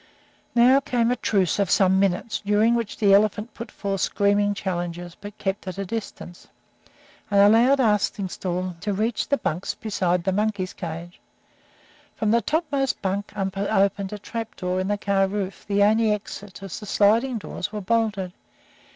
Now 0.55 0.79
came 0.79 1.11
a 1.11 1.15
truce 1.15 1.59
of 1.59 1.69
some 1.69 1.99
minutes, 1.99 2.41
during 2.43 2.73
which 2.73 2.97
the 2.97 3.13
elephant 3.13 3.53
put 3.53 3.69
forth 3.69 4.01
screaming 4.01 4.55
challenges, 4.55 5.13
but 5.13 5.37
kept 5.37 5.67
at 5.67 5.77
a 5.77 5.85
distance, 5.85 6.47
and 7.29 7.39
allowed 7.39 7.79
Arstingstall 7.79 8.77
to 8.79 8.93
reach 8.93 9.27
the 9.29 9.37
bunks 9.37 9.75
beside 9.75 10.23
the 10.23 10.31
monkeys' 10.31 10.73
cages. 10.73 11.19
From 12.15 12.31
the 12.31 12.41
topmost 12.41 12.99
bunk 13.03 13.31
opened 13.37 14.11
a 14.11 14.17
trap 14.17 14.55
door 14.55 14.79
in 14.79 14.87
the 14.87 14.97
car 14.97 15.27
roof, 15.27 15.65
the 15.67 15.83
only 15.83 16.11
exit, 16.11 16.63
as 16.63 16.79
the 16.79 16.87
sliding 16.87 17.33
side 17.35 17.39
doors 17.41 17.71
were 17.71 17.79
bolted. 17.81 18.33